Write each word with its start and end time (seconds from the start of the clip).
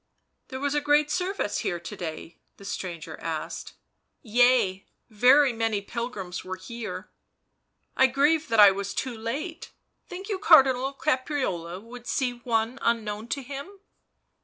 "There 0.47 0.59
was 0.59 0.73
a 0.73 0.81
great 0.81 1.11
service 1.11 1.59
here 1.59 1.79
to 1.79 1.95
day?" 1.95 2.39
the 2.57 2.65
stranger 2.65 3.19
asked." 3.21 3.73
Yea, 4.39 4.87
very 5.11 5.53
many 5.53 5.79
pilgrims 5.79 6.43
were 6.43 6.55
here."" 6.55 7.11
I 7.95 8.07
grieve 8.07 8.47
that 8.47 8.59
I 8.59 8.71
was 8.71 8.95
too 8.95 9.15
late— 9.15 9.69
think 10.09 10.27
you 10.27 10.39
Cardinal 10.39 10.91
Caprarola 10.91 11.79
would 11.83 12.07
see 12.07 12.33
one 12.39 12.79
unknown 12.81 13.27
to 13.27 13.43
him?" 13.43 13.73